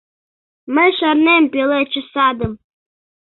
МЫЙ 0.73 0.89
ШАРНЕМ 0.97 1.43
ПЕЛЕДШЕ 1.53 2.01
САДЫМ 2.13 2.53